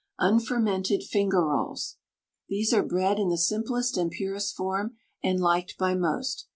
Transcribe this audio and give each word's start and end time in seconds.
UNFERMENTED 0.17 1.03
FINGER 1.03 1.45
ROLLS. 1.45 1.97
These 2.49 2.73
are 2.73 2.81
bread 2.81 3.19
in 3.19 3.29
the 3.29 3.37
simplest 3.37 3.97
and 3.97 4.09
purest 4.09 4.55
form, 4.55 4.95
and 5.23 5.39
liked 5.39 5.77
by 5.77 5.93
most. 5.93 6.47